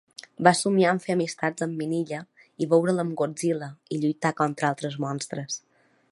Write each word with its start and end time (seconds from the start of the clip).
Va 0.45 0.51
somiar 0.59 0.91
amb 0.93 1.03
fer 1.03 1.15
amistat 1.15 1.61
amb 1.65 1.75
Minilla 1.81 2.21
i 2.65 2.67
veure'l 2.71 3.03
amb 3.03 3.15
Godzilla 3.21 3.67
i 3.97 4.01
lluitar 4.05 4.35
contra 4.41 4.71
altres 4.73 4.97
monstres. 5.05 5.59